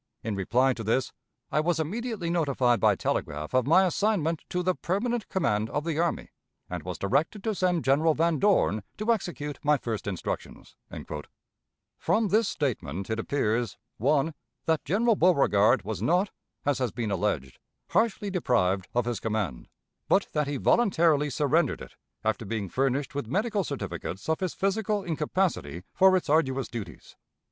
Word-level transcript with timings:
In 0.23 0.35
reply 0.35 0.73
to 0.73 0.83
this, 0.83 1.13
I 1.51 1.59
was 1.59 1.79
immediately 1.79 2.31
notified 2.31 2.79
by 2.79 2.95
telegraph 2.95 3.53
of 3.53 3.67
my 3.67 3.85
assignment 3.85 4.43
to 4.49 4.63
the 4.63 4.73
'permanent 4.73 5.29
command 5.29 5.69
of 5.69 5.83
the 5.83 5.99
army,' 5.99 6.31
and 6.67 6.81
was 6.81 6.97
directed 6.97 7.43
to 7.43 7.53
send 7.53 7.83
General 7.85 8.15
Van 8.15 8.39
Dorn 8.39 8.81
to 8.97 9.13
execute 9.13 9.59
my 9.61 9.77
first 9.77 10.07
instructions." 10.07 10.75
From 11.99 12.29
this 12.29 12.49
statement 12.49 13.11
it 13.11 13.19
appears 13.19 13.77
1. 13.97 14.33
That 14.65 14.83
General 14.85 15.15
Beauregard 15.15 15.83
was 15.83 16.01
not, 16.01 16.31
as 16.65 16.79
has 16.79 16.91
been 16.91 17.11
alleged, 17.11 17.59
harshly 17.89 18.31
deprived 18.31 18.87
of 18.95 19.05
his 19.05 19.19
command, 19.19 19.67
but 20.07 20.25
that 20.33 20.47
he 20.47 20.57
voluntarily 20.57 21.29
surrendered 21.29 21.79
it, 21.79 21.95
after 22.23 22.43
being 22.43 22.69
furnished 22.69 23.13
with 23.13 23.27
medical 23.27 23.63
certificates 23.63 24.27
of 24.27 24.39
his 24.39 24.55
physical 24.55 25.03
incapacity 25.03 25.83
for 25.93 26.17
its 26.17 26.27
arduous 26.27 26.69
duties. 26.69 27.15